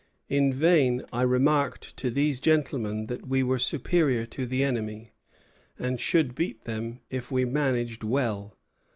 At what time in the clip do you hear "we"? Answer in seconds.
3.27-3.43, 7.31-7.45